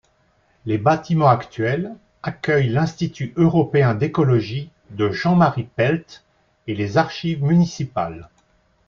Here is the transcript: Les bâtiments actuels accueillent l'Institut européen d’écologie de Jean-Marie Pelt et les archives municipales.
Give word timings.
Les 0.65 0.79
bâtiments 0.79 1.27
actuels 1.29 1.95
accueillent 2.23 2.69
l'Institut 2.69 3.33
européen 3.35 3.93
d’écologie 3.93 4.71
de 4.89 5.11
Jean-Marie 5.11 5.67
Pelt 5.75 6.23
et 6.65 6.73
les 6.73 6.97
archives 6.97 7.43
municipales. 7.43 8.27